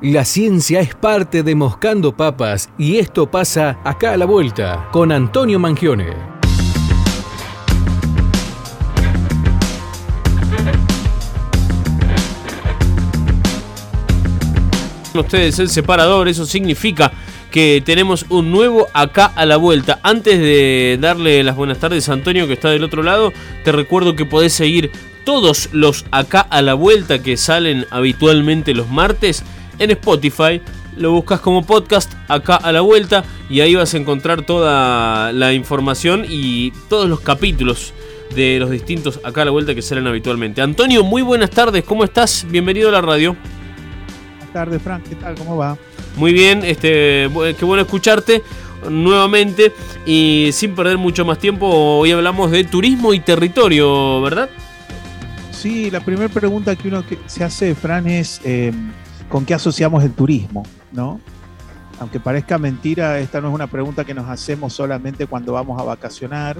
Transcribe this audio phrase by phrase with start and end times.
[0.00, 5.10] La ciencia es parte de Moscando Papas y esto pasa acá a la vuelta con
[5.10, 6.06] Antonio Mangione.
[15.12, 17.10] Ustedes el separador, eso significa
[17.50, 19.98] que tenemos un nuevo acá a la vuelta.
[20.04, 23.32] Antes de darle las buenas tardes a Antonio que está del otro lado,
[23.64, 24.92] te recuerdo que podés seguir
[25.24, 29.42] todos los acá a la vuelta que salen habitualmente los martes
[29.78, 30.60] en Spotify.
[30.96, 35.52] Lo buscas como podcast acá a la vuelta y ahí vas a encontrar toda la
[35.52, 37.92] información y todos los capítulos
[38.34, 40.60] de los distintos acá a la vuelta que salen habitualmente.
[40.60, 42.46] Antonio, muy buenas tardes, ¿cómo estás?
[42.48, 43.36] Bienvenido a la radio.
[44.36, 45.34] Buenas tardes, Frank, ¿qué tal?
[45.36, 45.78] ¿Cómo va?
[46.16, 48.42] Muy bien, este, qué bueno escucharte
[48.88, 49.72] nuevamente
[50.06, 54.48] y sin perder mucho más tiempo, hoy hablamos de turismo y territorio, ¿verdad?
[55.52, 58.72] Sí, la primera pregunta que uno se hace, Fran, es eh,
[59.28, 60.64] ¿con qué asociamos el turismo?
[60.92, 61.20] ¿No?
[62.00, 65.84] Aunque parezca mentira, esta no es una pregunta que nos hacemos solamente cuando vamos a
[65.84, 66.56] vacacionar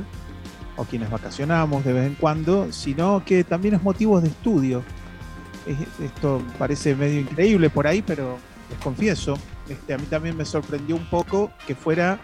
[0.77, 4.83] o quienes vacacionamos de vez en cuando, sino que también es motivo de estudio.
[6.03, 8.39] Esto parece medio increíble por ahí, pero
[8.71, 12.19] les confieso, este, a mí también me sorprendió un poco que fuera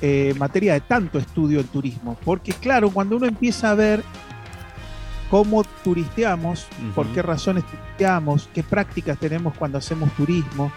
[0.00, 4.04] eh, materia de tanto estudio el turismo, porque claro, cuando uno empieza a ver
[5.30, 10.72] cómo turisteamos, por qué razones turisteamos, qué prácticas tenemos cuando hacemos turismo,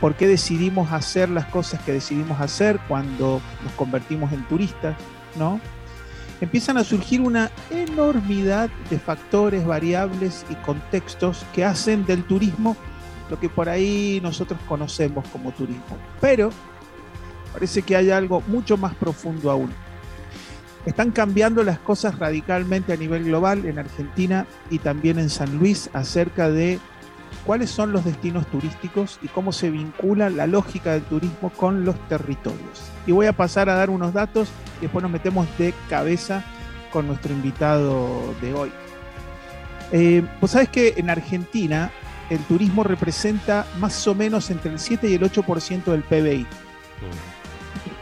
[0.00, 4.96] por qué decidimos hacer las cosas que decidimos hacer cuando nos convertimos en turistas,
[5.36, 5.60] ¿no?
[6.40, 12.76] Empiezan a surgir una enormidad de factores, variables y contextos que hacen del turismo
[13.30, 15.96] lo que por ahí nosotros conocemos como turismo.
[16.20, 16.50] Pero
[17.52, 19.72] parece que hay algo mucho más profundo aún.
[20.86, 25.88] Están cambiando las cosas radicalmente a nivel global en Argentina y también en San Luis
[25.94, 26.78] acerca de
[27.46, 31.96] cuáles son los destinos turísticos y cómo se vincula la lógica del turismo con los
[32.08, 32.90] territorios.
[33.06, 36.44] Y voy a pasar a dar unos datos y después nos metemos de cabeza
[36.92, 38.70] con nuestro invitado de hoy.
[39.92, 41.90] Eh, pues sabes que en Argentina
[42.30, 46.46] el turismo representa más o menos entre el 7 y el 8% del PBI.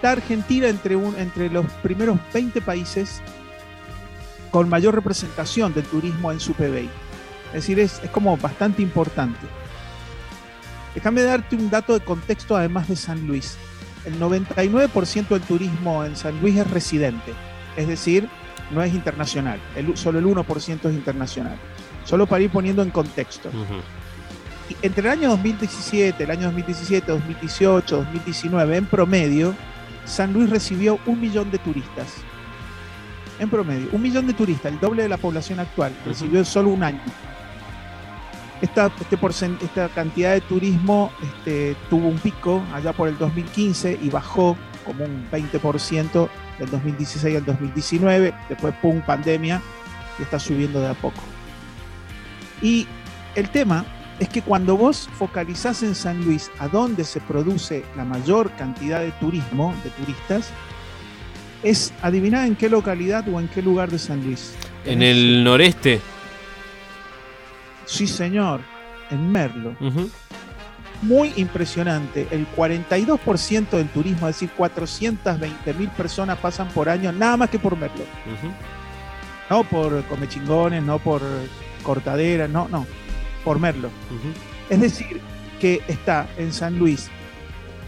[0.03, 3.23] Está Argentina entre, un, entre los primeros 20 países
[4.51, 6.91] con mayor representación del turismo en su PBI.
[7.51, 9.47] Es decir, es, es como bastante importante.
[10.97, 13.57] Déjame darte un dato de contexto además de San Luis.
[14.05, 17.33] El 99% del turismo en San Luis es residente,
[17.77, 18.29] es decir,
[18.73, 21.57] no es internacional, el, solo el 1% es internacional.
[22.03, 23.51] Solo para ir poniendo en contexto
[24.81, 29.55] entre el año 2017, el año 2017, 2018, 2019, en promedio,
[30.05, 32.17] San Luis recibió un millón de turistas.
[33.39, 36.69] En promedio, un millón de turistas, el doble de la población actual, recibió en solo
[36.71, 37.01] un año.
[38.61, 39.19] Esta, este
[39.65, 45.05] esta cantidad de turismo este, tuvo un pico allá por el 2015 y bajó como
[45.05, 48.33] un 20% del 2016 al 2019.
[48.49, 49.61] Después, pum, pandemia,
[50.19, 51.21] y está subiendo de a poco.
[52.61, 52.87] Y
[53.35, 53.85] el tema
[54.23, 59.01] es que cuando vos focalizás en San Luis, a donde se produce la mayor cantidad
[59.01, 60.49] de turismo, de turistas,
[61.65, 64.55] es adivinar en qué localidad o en qué lugar de San Luis.
[64.85, 66.01] ¿En el noreste?
[67.85, 68.61] Sí, señor,
[69.11, 69.75] en Merlo.
[71.03, 72.29] Muy impresionante.
[72.31, 77.59] El 42% del turismo, es decir, 420 mil personas pasan por año, nada más que
[77.59, 78.05] por Merlo.
[79.51, 81.23] No por comechingones, no por
[81.83, 82.87] cortaderas, no, no
[83.45, 83.91] por Merlo.
[84.71, 85.21] Es decir,
[85.61, 87.11] que está en San Luis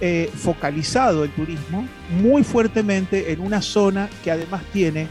[0.00, 5.09] eh, focalizado el turismo muy fuertemente en una zona que además tiene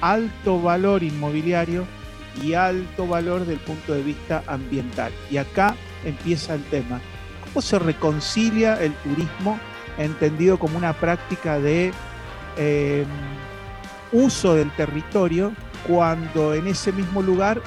[0.00, 1.86] alto valor inmobiliario
[2.42, 5.12] y alto valor del punto de vista ambiental.
[5.30, 7.00] Y acá empieza el tema.
[7.44, 9.58] ¿Cómo se reconcilia el turismo
[9.98, 11.92] entendido como una práctica de
[12.56, 13.06] em,
[14.12, 15.52] uso del territorio
[15.86, 17.60] cuando en ese mismo lugar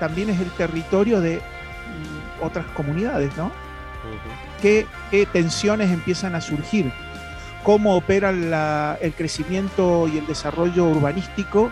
[0.00, 1.40] también es el territorio de
[2.42, 3.50] otras comunidades, ¿no?
[4.60, 4.86] ¿Qué,
[5.32, 6.92] tensiones empiezan a surgir?
[7.62, 8.30] ¿Cómo opera
[9.00, 11.70] el crecimiento y el desarrollo urbanístico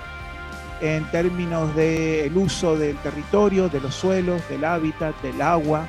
[0.80, 5.86] en términos del uso del territorio, de los suelos, del hábitat, del agua?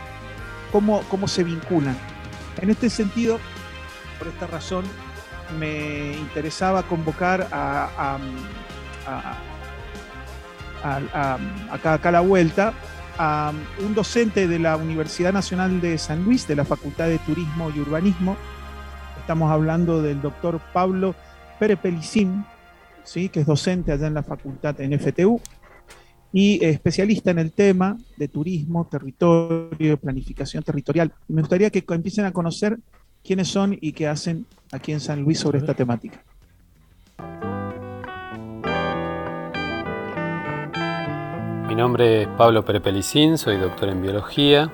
[0.72, 1.98] ¿Cómo, cómo se vinculan?
[2.62, 3.40] En este sentido,
[4.20, 4.86] por esta razón,
[5.60, 8.18] me interesaba convocar a,
[11.72, 12.74] acá, acá a la vuelta
[13.18, 13.54] a
[13.86, 17.80] un docente de la Universidad Nacional de San Luis, de la Facultad de Turismo y
[17.80, 18.38] Urbanismo.
[19.20, 21.16] Estamos hablando del doctor Pablo
[21.60, 22.46] Perepelicín,
[23.04, 23.30] ¿sí?
[23.30, 25.40] que es docente allá en la facultad en FTU.
[26.34, 31.14] y especialista en el tema de turismo, territorio, planificación territorial.
[31.30, 32.78] Me gustaría que empiecen a conocer
[33.24, 36.22] quiénes son y qué hacen aquí en San Luis sobre esta temática.
[41.76, 44.72] Mi nombre es Pablo Perepelicín, soy doctor en biología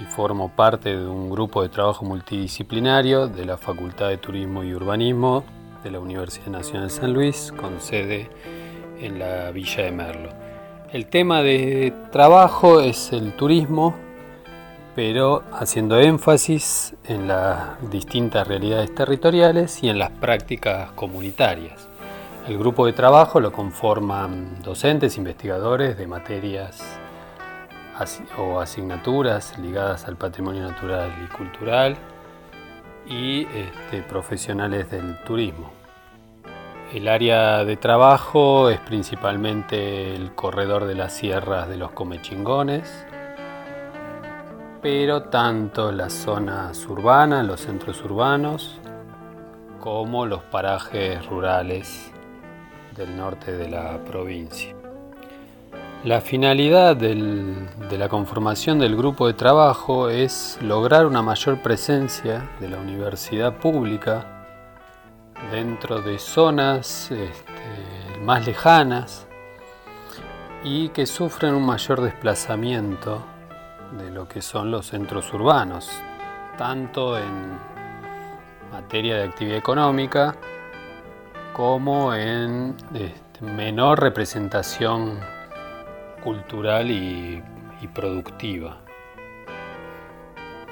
[0.00, 4.74] y formo parte de un grupo de trabajo multidisciplinario de la Facultad de Turismo y
[4.74, 5.44] Urbanismo
[5.84, 8.28] de la Universidad Nacional de San Luis, con sede
[9.00, 10.30] en la Villa de Merlo.
[10.92, 13.94] El tema de trabajo es el turismo,
[14.96, 21.87] pero haciendo énfasis en las distintas realidades territoriales y en las prácticas comunitarias.
[22.48, 26.82] El grupo de trabajo lo conforman docentes, investigadores de materias
[28.38, 31.98] o asignaturas ligadas al patrimonio natural y cultural
[33.06, 35.70] y este, profesionales del turismo.
[36.90, 43.04] El área de trabajo es principalmente el corredor de las sierras de los Comechingones,
[44.80, 48.80] pero tanto las zonas urbanas, los centros urbanos,
[49.80, 52.10] como los parajes rurales
[52.98, 54.74] del norte de la provincia.
[56.04, 62.68] La finalidad de la conformación del grupo de trabajo es lograr una mayor presencia de
[62.68, 64.46] la universidad pública
[65.50, 69.26] dentro de zonas este, más lejanas
[70.62, 73.24] y que sufren un mayor desplazamiento
[73.98, 75.88] de lo que son los centros urbanos,
[76.56, 77.58] tanto en
[78.72, 80.36] materia de actividad económica
[81.58, 85.18] como en este, menor representación
[86.22, 87.42] cultural y,
[87.92, 88.78] productiva.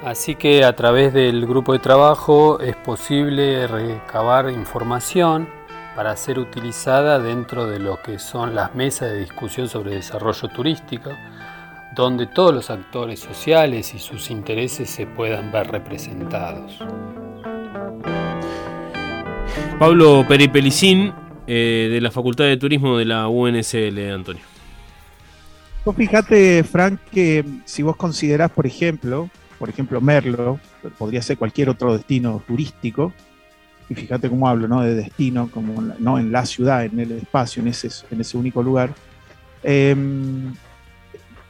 [0.01, 5.49] Así que a través del grupo de trabajo es posible recabar información
[5.93, 11.09] para ser utilizada dentro de lo que son las mesas de discusión sobre desarrollo turístico,
[11.95, 16.79] donde todos los actores sociales y sus intereses se puedan ver representados.
[19.79, 21.13] Pablo Peripelicín,
[21.45, 24.41] eh, de la Facultad de Turismo de la UNSL, Antonio.
[25.85, 29.29] Vos fíjate, Frank, que si vos considerás, por ejemplo,
[29.59, 30.59] por ejemplo, Merlo,
[30.97, 33.13] podría ser cualquier otro destino turístico,
[33.87, 34.81] y fíjate cómo hablo, ¿no?
[34.81, 38.63] De destino, como no en la ciudad, en el espacio, en ese, en ese único
[38.63, 38.95] lugar.
[39.61, 40.55] Em,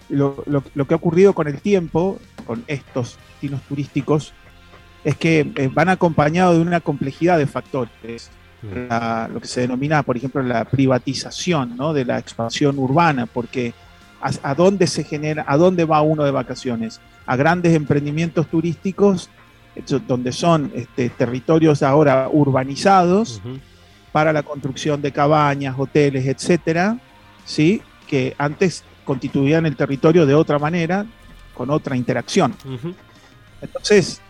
[0.10, 0.44] lo,
[0.88, 4.34] que ha ocurrido con el tiempo, con estos destinos turísticos,
[5.04, 8.32] es que eh, van acompañados de una complejidad de factores.
[8.60, 9.32] Mm.
[9.34, 13.74] lo que se denomina, por ejemplo, la privatización de la expansión urbana, porque
[14.20, 19.30] a, dónde se genera, a dónde va uno de vacaciones, a grandes emprendimientos turísticos,
[20.08, 23.42] donde son este, territorios ahora urbanizados
[24.12, 26.98] para la construcción de cabañas, hoteles, etcétera,
[27.46, 27.84] ¿sí?
[28.08, 31.06] que antes constituían el territorio de otra manera,
[31.54, 32.56] con otra interacción.
[33.62, 34.22] Entonces,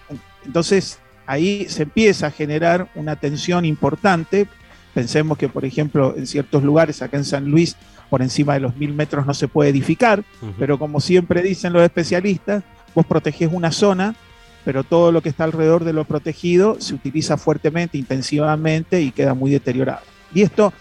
[0.48, 4.48] entonces, ahí se empieza a generar una tensión importante.
[4.94, 7.76] Pensemos que, por ejemplo, en ciertos lugares, acá en San Luis,
[8.10, 10.24] por encima de los mil metros no se puede edificar,
[10.58, 12.64] pero como siempre dicen los especialistas,
[12.96, 14.16] vos protegés una zona,
[14.64, 19.34] pero todo lo que está alrededor de lo protegido se utiliza fuertemente, intensivamente y queda
[19.34, 20.02] muy deteriorado.
[20.34, 20.72] Y esto,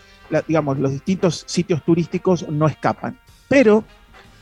[0.46, 3.18] digamos, los distintos sitios turísticos no escapan.
[3.48, 3.82] Pero,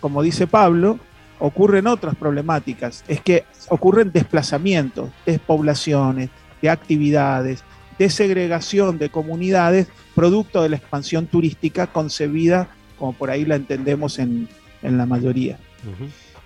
[0.01, 0.99] como dice Pablo,
[1.39, 6.31] ocurren otras problemáticas, es que ocurren desplazamientos, despoblaciones,
[6.63, 7.63] de actividades,
[7.99, 14.49] desegregación de comunidades, producto de la expansión turística concebida como por ahí la entendemos en,
[14.83, 15.59] la mayoría.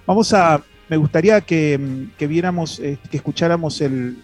[0.06, 4.16] Vamos a, me gustaría que, viéramos, eh, que escucháramos el,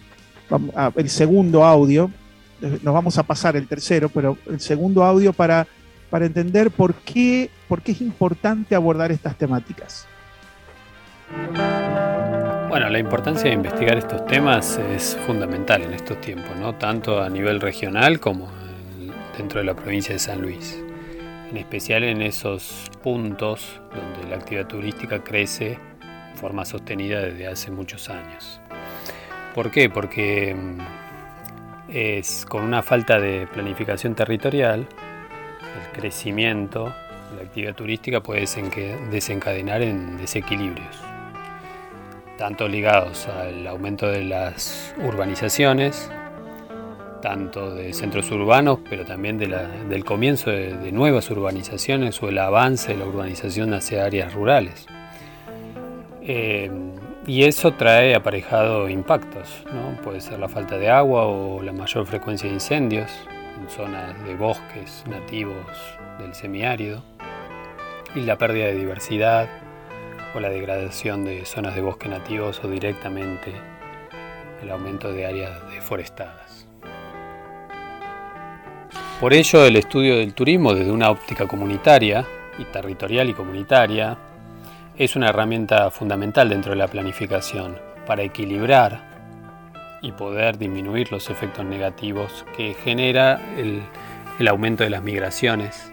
[0.95, 2.09] el segundo audio,
[2.61, 5.67] nos vamos a pasar el tercero, pero el segundo audio para,
[6.09, 10.07] para entender por qué, por qué es importante abordar estas temáticas.
[12.69, 16.75] Bueno, la importancia de investigar estos temas es fundamental en estos tiempos, ¿no?
[16.75, 18.51] tanto a nivel regional como
[19.37, 20.77] dentro de la provincia de San Luis,
[21.49, 27.71] en especial en esos puntos donde la actividad turística crece de forma sostenida desde hace
[27.71, 28.59] muchos años.
[29.53, 29.89] ¿Por qué?
[29.89, 30.79] Porque mm,
[31.93, 36.93] es con una falta de planificación territorial, el crecimiento
[37.31, 38.45] de la actividad turística puede
[39.11, 41.14] desencadenar en desequilibrios
[42.37, 46.09] tanto ligados al aumento de las urbanizaciones,
[47.21, 52.99] tanto de centros urbanos, pero también del comienzo de, nuevas urbanizaciones o el avance de
[52.99, 54.85] la urbanización hacia áreas rurales.
[56.21, 56.69] Eh,
[57.27, 59.99] y eso trae aparejado impactos, ¿no?
[60.03, 63.11] puede ser la falta de agua o la mayor frecuencia de incendios
[63.59, 65.65] en zonas de bosques nativos
[66.19, 67.01] del semiárido,
[68.13, 69.49] y la pérdida de diversidad
[70.35, 73.53] o la degradación de zonas de bosque nativos o directamente
[74.61, 76.67] el aumento de áreas deforestadas.
[79.21, 82.25] Por ello, el estudio del turismo desde una óptica comunitaria
[82.59, 84.17] y territorial y comunitaria
[84.97, 89.15] es una herramienta fundamental dentro de la planificación para equilibrar
[90.01, 93.81] y poder disminuir los efectos negativos que genera el,
[94.37, 95.91] el aumento de las migraciones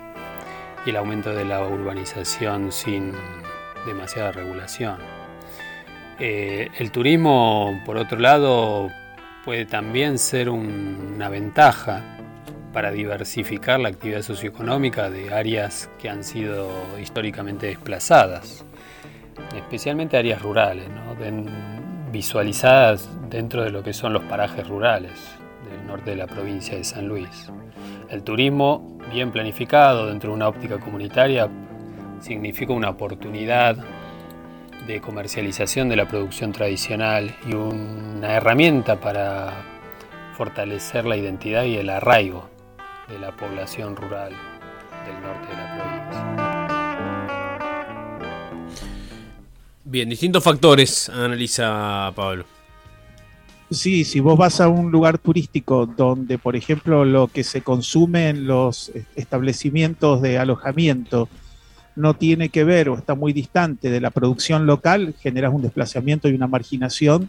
[0.84, 3.12] y el aumento de la urbanización sin
[3.86, 4.98] demasiada regulación.
[6.18, 8.90] Eh, el turismo, por otro lado,
[9.44, 12.02] puede también ser una ventaja
[12.72, 16.70] para diversificar la actividad socioeconómica de áreas que han sido
[17.00, 18.64] históricamente desplazadas,
[19.54, 20.86] especialmente áreas rurales,
[22.10, 25.12] visualizadas dentro de lo que son los parajes rurales
[25.70, 27.50] del norte de la provincia de San Luis.
[28.10, 31.48] El turismo bien planificado dentro de una óptica comunitaria
[32.22, 33.76] significa una oportunidad
[34.86, 39.52] de comercialización de la producción tradicional y una herramienta para
[40.36, 42.48] fortalecer la identidad y el arraigo
[43.08, 44.32] de la población rural
[45.04, 46.52] del norte de la provincia.
[49.84, 52.44] Bien, distintos factores analiza Pablo.
[53.70, 58.28] Sí, si vos vas a un lugar turístico donde, por ejemplo, lo que se consume
[58.28, 61.28] en los establecimientos de alojamiento
[61.96, 66.28] no tiene que ver o está muy distante de la producción local, generas un desplazamiento
[66.28, 67.28] y una marginación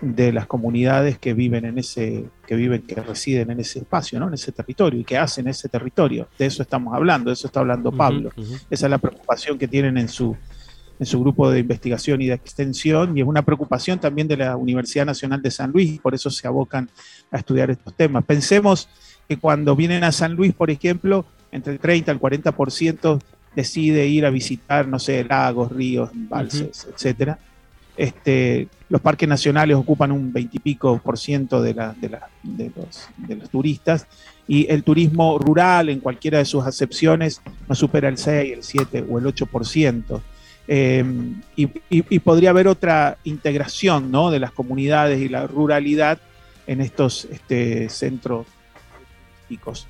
[0.00, 4.28] de las comunidades que viven en ese, que viven, que residen en ese espacio, ¿no?
[4.28, 6.28] en ese territorio y que hacen ese territorio.
[6.38, 8.30] De eso estamos hablando, de eso está hablando Pablo.
[8.70, 10.36] Esa es la preocupación que tienen en su,
[11.00, 14.56] en su grupo de investigación y de extensión, y es una preocupación también de la
[14.56, 16.88] Universidad Nacional de San Luis, por eso se abocan
[17.32, 18.24] a estudiar estos temas.
[18.24, 18.88] Pensemos
[19.28, 23.20] que cuando vienen a San Luis, por ejemplo, entre el 30 al 40%
[23.54, 27.38] decide ir a visitar, no sé, lagos, ríos, embalses, etcétera.
[27.96, 33.08] Este, los parques nacionales ocupan un veintipico por ciento de, la, de, la, de, los,
[33.16, 34.06] de, los, turistas
[34.46, 39.04] y el turismo rural en cualquiera de sus acepciones no supera el 6, el 7
[39.10, 40.22] o el 8 por ciento.
[40.68, 41.04] Eh,
[41.56, 44.30] y, y, y, podría haber otra integración ¿no?
[44.30, 46.18] de las comunidades y la ruralidad
[46.68, 48.46] en estos este, centros
[49.48, 49.88] turísticos.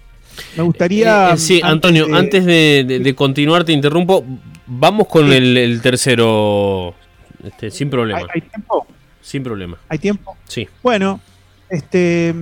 [0.57, 1.31] Me gustaría.
[1.31, 4.25] Eh, eh, sí, Antonio, antes de, de, continuar, te interrumpo.
[4.67, 6.95] Vamos con el, el, tercero.
[7.43, 8.21] Este, sin problema.
[8.21, 8.87] ¿Hay, ¿Hay, tiempo?
[9.21, 9.79] Sin problema.
[9.89, 10.37] ¿Hay tiempo?
[10.47, 10.69] Sí.
[10.83, 11.21] Bueno,
[11.69, 12.35] este,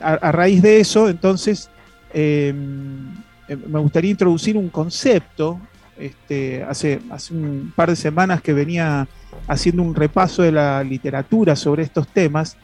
[0.00, 1.70] a, a raíz de eso, entonces,
[2.12, 5.60] eh, me gustaría introducir un concepto.
[5.98, 9.08] Este, hace, hace un par de semanas que venía
[9.48, 12.58] haciendo un repaso de la literatura sobre estos temas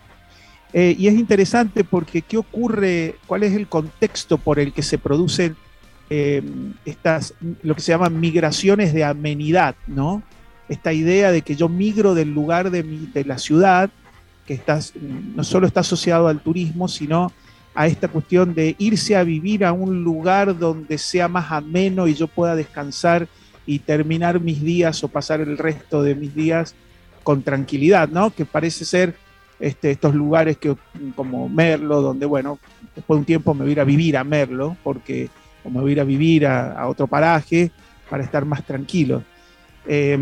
[0.73, 4.99] eh, y es interesante porque qué ocurre, cuál es el contexto por el que se
[4.99, 5.57] producen
[6.09, 6.43] eh,
[6.85, 10.23] estas, lo que se llaman migraciones de amenidad, ¿no?
[10.69, 13.91] Esta idea de que yo migro del lugar de, mi, de la ciudad,
[14.47, 17.33] que estás, no solo está asociado al turismo, sino
[17.75, 22.15] a esta cuestión de irse a vivir a un lugar donde sea más ameno y
[22.15, 23.29] yo pueda descansar
[23.67, 26.75] y terminar mis días o pasar el resto de mis días
[27.23, 28.31] con tranquilidad, ¿no?
[28.31, 29.15] Que parece ser
[29.63, 30.77] este, estos lugares que,
[31.15, 32.59] como Merlo, donde, bueno,
[32.95, 35.31] después de un tiempo me voy a ir a vivir a Merlo, porque
[35.65, 37.71] o me voy a ir a vivir a, a otro paraje
[38.11, 39.23] para estar más tranquilo.
[39.87, 40.19] Eh,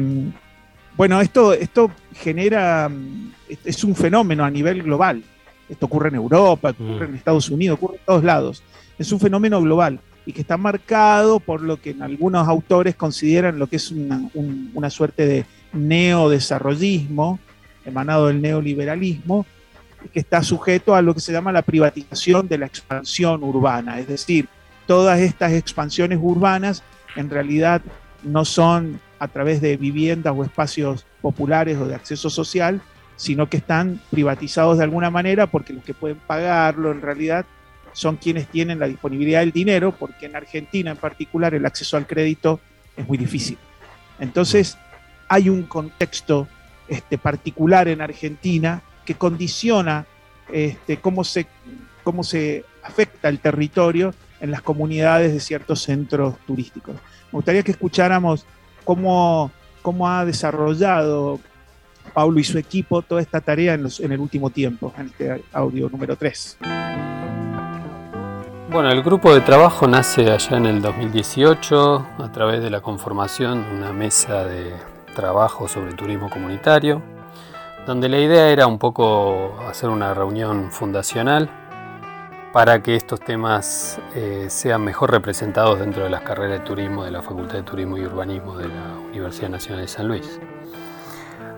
[0.97, 2.90] bueno, esto, esto genera,
[3.64, 5.23] es un fenómeno a nivel global.
[5.68, 8.62] Esto ocurre en Europa, ocurre en Estados Unidos, ocurre en todos lados.
[8.99, 13.59] Es un fenómeno global y que está marcado por lo que en algunos autores consideran
[13.59, 17.38] lo que es una, un, una suerte de neodesarrollismo,
[17.84, 19.46] emanado del neoliberalismo,
[20.12, 23.99] que está sujeto a lo que se llama la privatización de la expansión urbana.
[23.99, 24.49] Es decir,
[24.87, 26.82] todas estas expansiones urbanas
[27.16, 27.82] en realidad
[28.22, 32.80] no son a través de viviendas o espacios populares o de acceso social,
[33.16, 37.44] sino que están privatizados de alguna manera porque los que pueden pagarlo en realidad
[37.92, 42.06] son quienes tienen la disponibilidad del dinero, porque en Argentina en particular el acceso al
[42.06, 42.60] crédito
[42.96, 43.58] es muy difícil.
[44.18, 44.78] Entonces
[45.28, 46.49] hay un contexto
[46.90, 50.06] este, particular en Argentina que condiciona
[50.52, 51.47] este, cómo, se,
[52.02, 56.97] cómo se afecta el territorio en las comunidades de ciertos centros turísticos.
[56.97, 58.44] Me gustaría que escucháramos
[58.85, 61.38] cómo, cómo ha desarrollado
[62.12, 65.88] Paulo y su equipo toda esta tarea en, en, el último tiempo, en este audio
[65.88, 66.59] número 3.
[68.68, 73.64] Bueno, el grupo de trabajo nace allá en el 2018 a través de la conformación
[73.64, 74.89] de una mesa de
[75.21, 77.03] trabajo sobre turismo comunitario,
[77.87, 81.50] donde la idea era un poco hacer una reunión fundacional
[82.55, 87.11] para que estos temas eh, sean mejor representados dentro de las carreras de turismo de
[87.11, 90.41] la Facultad de Turismo y Urbanismo de la Universidad Nacional de San Luis.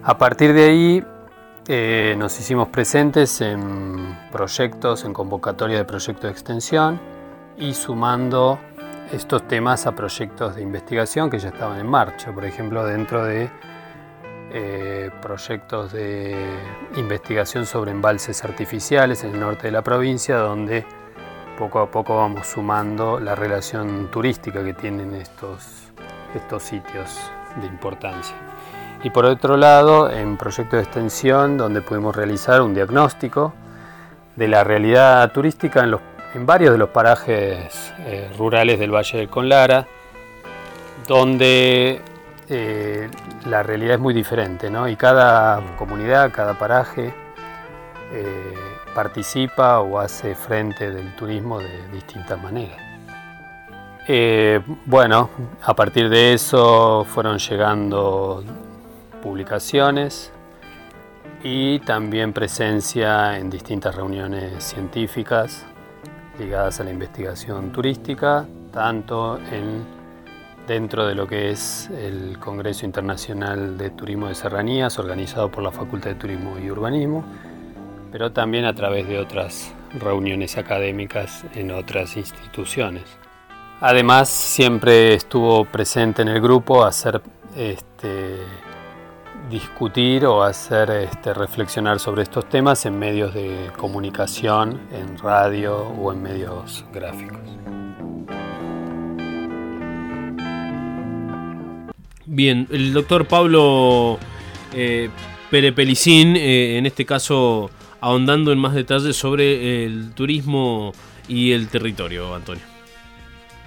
[0.03, 1.05] A partir de ahí
[1.69, 7.01] eh, nos hicimos presentes en proyectos, en convocatoria de proyectos de extensión
[7.57, 8.59] y sumando
[9.13, 13.51] estos temas a proyectos de investigación que ya estaban en marcha, por ejemplo, dentro de
[14.53, 16.37] eh, proyectos de
[16.97, 20.87] investigación sobre embalses artificiales en el norte de la provincia, donde
[21.59, 25.93] poco a poco vamos sumando la relación turística que tienen estos,
[26.35, 27.19] estos sitios
[27.61, 28.35] de importancia.
[29.05, 33.53] Y por otro lado, en proyecto de extensión, donde pudimos realizar un diagnóstico
[34.37, 36.01] de la realidad turística en, los,
[36.35, 39.87] en varios de los parajes eh, rurales del Valle de Conlara,
[41.07, 42.01] donde
[42.49, 43.11] eh,
[43.47, 44.89] la realidad es muy diferente, ¿no?
[44.89, 47.13] Y cada comunidad, cada paraje
[48.13, 48.55] eh,
[48.95, 52.79] participa o hace frente del turismo de distintas maneras.
[54.85, 55.31] Bueno,
[55.63, 58.43] a partir de eso fueron llegando
[59.23, 60.33] publicaciones
[61.45, 65.65] y también presencia en distintas reuniones científicas
[66.39, 70.03] ligadas a la investigación turística, tanto en
[70.67, 75.73] dentro de lo que es el Congreso Internacional de Turismo de Serranías, organizado por la
[75.73, 77.25] Facultad de Turismo y Urbanismo,
[78.11, 83.05] pero también a través de otras reuniones académicas en otras instituciones.
[83.81, 87.21] Además, siempre estuvo presente en el grupo hacer
[87.57, 88.37] este,
[89.51, 96.13] discutir o hacer este, reflexionar sobre estos temas en medios de comunicación, en radio o
[96.13, 97.41] en medios gráficos.
[102.25, 104.19] Bien, el doctor Pablo
[104.73, 105.11] eh,
[105.51, 107.71] Perepelicín, eh, en este caso
[108.01, 110.93] ahondando en más detalles sobre el turismo
[111.29, 112.72] y el territorio, Antonio.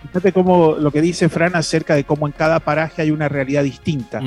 [0.07, 3.63] Fíjate cómo lo que dice Fran acerca de cómo en cada paraje hay una realidad
[3.63, 4.21] distinta.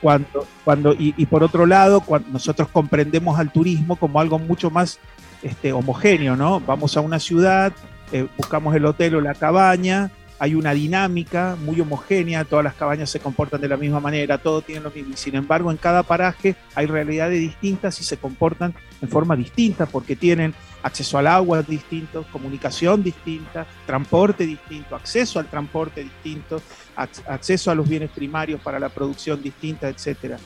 [0.00, 4.98] cuando, cuando, y, por otro lado, cuando nosotros comprendemos al turismo como algo mucho más
[5.42, 6.60] este, homogéneo, ¿no?
[6.60, 7.72] Vamos a una ciudad,
[8.12, 13.10] eh, buscamos el hotel o la cabaña, hay una dinámica muy homogénea, todas las cabañas
[13.10, 15.14] se comportan de la misma manera, todo tiene lo mismo.
[15.14, 20.16] sin embargo, en cada paraje hay realidades distintas y se comportan en forma distinta porque
[20.16, 26.62] tienen acceso al agua distinto, comunicación distinta, transporte distinto, acceso al transporte distinto,
[26.96, 30.38] acceso a los bienes primarios para la producción distinta, etcétera,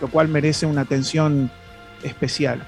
[0.00, 1.52] lo cual merece una atención
[2.02, 2.66] especial.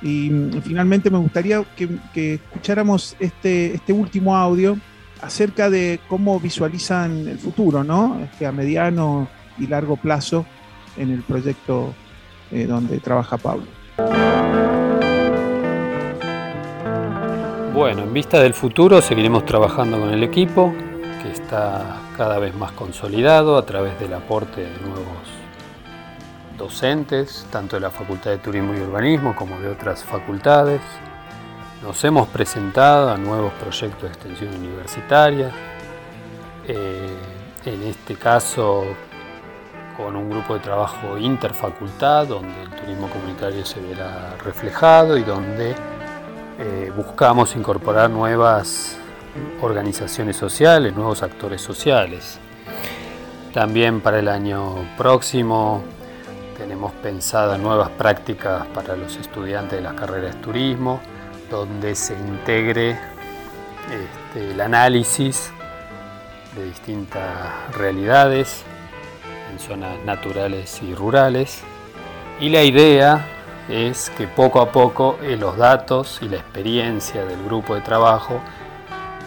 [0.00, 4.78] Y mm, finalmente me gustaría que, escucháramos este, este último audio
[5.22, 8.20] acerca de cómo visualizan el futuro, ¿no?
[8.22, 10.44] Este, a mediano y largo plazo
[10.96, 11.94] en el proyecto
[12.50, 13.66] eh, donde trabaja Pablo.
[17.72, 20.74] Bueno, en vista del futuro seguiremos trabajando con el equipo,
[21.22, 25.06] que está cada vez más consolidado a través del aporte de nuevos
[26.58, 30.80] docentes, tanto de la Facultad de Turismo y Urbanismo como de otras facultades,
[31.82, 35.50] nos hemos presentado a nuevos proyectos de extensión universitaria,
[36.68, 37.10] eh,
[37.64, 38.84] en este caso
[39.96, 45.74] con un grupo de trabajo interfacultad donde el turismo comunitario se verá reflejado y donde
[46.58, 48.96] eh, buscamos incorporar nuevas
[49.60, 52.38] organizaciones sociales, nuevos actores sociales.
[53.52, 55.82] También para el año próximo
[56.56, 61.00] tenemos pensadas nuevas prácticas para los estudiantes de las carreras de turismo,
[61.52, 62.98] donde se integre
[63.90, 65.52] este, el análisis
[66.56, 67.22] de distintas
[67.76, 68.64] realidades
[69.52, 71.62] en zonas naturales y rurales.
[72.40, 73.26] Y la idea
[73.68, 78.40] es que poco a poco eh, los datos y la experiencia del grupo de trabajo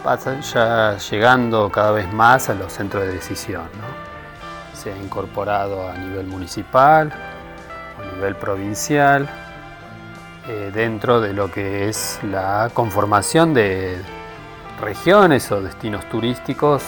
[0.03, 3.69] pasan ya llegando cada vez más a los centros de decisión.
[4.73, 9.29] Se ha incorporado a nivel municipal, a nivel provincial,
[10.47, 13.97] eh, dentro de lo que es la conformación de
[14.79, 16.83] regiones o destinos turísticos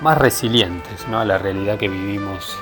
[0.00, 1.18] más resilientes ¿no?
[1.18, 2.56] a la realidad que vivimos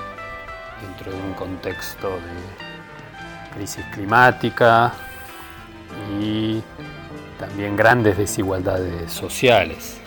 [0.82, 4.92] dentro de un contexto de crisis climática
[6.20, 6.60] y
[7.38, 10.00] también grandes desigualdades sociales.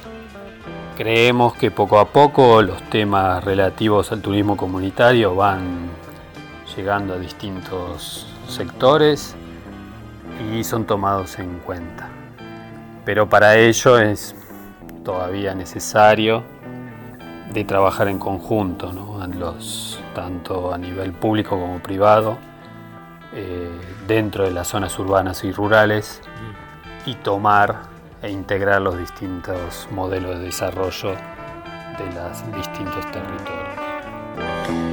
[0.97, 5.89] Creemos que poco a poco los temas relativos al turismo comunitario van
[6.75, 9.35] llegando a distintos sectores
[10.39, 12.09] y son tomados en cuenta.
[13.05, 14.35] Pero para ello es
[15.03, 16.43] todavía necesario
[17.53, 18.91] de trabajar en conjunto,
[20.13, 22.37] tanto a nivel público como privado,
[23.33, 23.69] eh,
[24.07, 26.21] dentro de las zonas urbanas y rurales,
[27.05, 27.83] y tomar
[28.21, 34.86] e integrar los distintos modelos de desarrollo de los distintos territorios.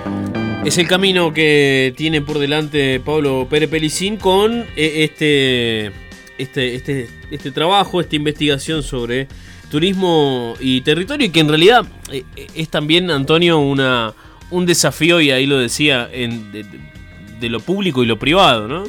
[0.65, 5.93] Es el camino que tiene por delante Pablo Pérez Pelicín con eh, este,
[6.39, 9.29] este, este, este trabajo, esta investigación sobre
[9.71, 12.25] turismo y territorio, y que en realidad eh,
[12.55, 14.15] es también, Antonio, una,
[14.51, 18.85] un desafío, y ahí lo decía, en, de, lo público y lo privado, ¿no?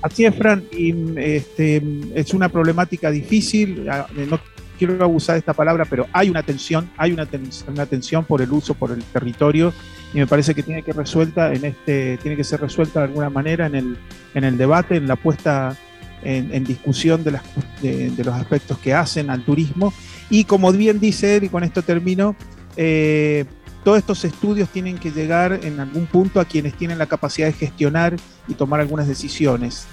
[0.00, 1.82] Así es, Fran, y este,
[2.14, 4.40] es una problemática difícil, no
[4.78, 7.28] quiero abusar de esta palabra, pero hay una tensión, hay una,
[7.68, 9.74] una tensión por el uso, por el territorio,
[10.14, 13.30] y me parece que tiene que resuelta en este tiene que ser resuelta de alguna
[13.30, 13.98] manera en el,
[14.34, 15.76] en el debate, en la puesta
[16.22, 17.42] en, discusión de, las,
[17.82, 19.92] de, los aspectos que hacen al turismo.
[20.30, 22.34] Y como bien dice él, y con esto termino,
[22.76, 23.44] eh,
[23.84, 27.52] todos estos estudios tienen que llegar en algún punto a quienes tienen la capacidad de
[27.52, 28.16] gestionar
[28.48, 29.86] y tomar algunas decisiones.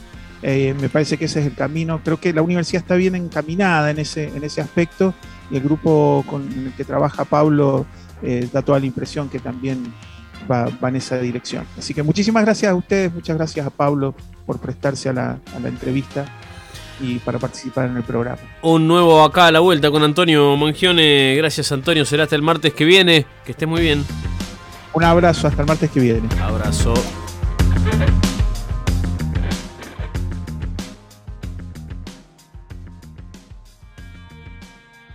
[0.44, 2.00] Eh, me parece que ese es el camino.
[2.04, 5.14] Creo que la universidad está bien encaminada en ese, en ese aspecto
[5.52, 7.86] y el grupo con el que trabaja Pablo
[8.24, 9.94] eh, da toda la impresión que también
[10.50, 11.66] va, en esa dirección.
[11.78, 16.26] Así que muchísimas gracias a ustedes, muchas gracias a Pablo por prestarse a la, entrevista
[17.00, 18.42] y para participar en el programa.
[18.62, 21.36] Un nuevo acá a la vuelta con Antonio Mangione.
[21.36, 23.26] Gracias Antonio, será hasta el martes que viene.
[23.46, 24.06] Que esté muy bien.
[24.94, 26.28] Un abrazo, hasta el martes que viene.
[26.42, 26.94] Abrazo.